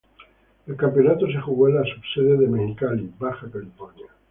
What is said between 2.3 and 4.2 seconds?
de Mexicali, Baja California.